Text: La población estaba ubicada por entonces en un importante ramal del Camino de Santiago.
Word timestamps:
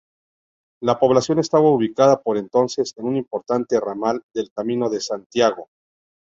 La 0.81 0.97
población 0.99 1.37
estaba 1.37 1.69
ubicada 1.69 2.19
por 2.23 2.35
entonces 2.37 2.91
en 2.97 3.05
un 3.05 3.17
importante 3.17 3.79
ramal 3.79 4.23
del 4.33 4.49
Camino 4.51 4.89
de 4.89 4.99
Santiago. 4.99 5.69